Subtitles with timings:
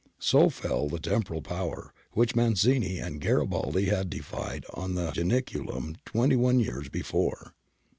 [0.17, 6.35] So fell the Temporal Power, which Mazzini and Garibaldi had defied on the Janiculum twenty
[6.35, 7.53] one years before.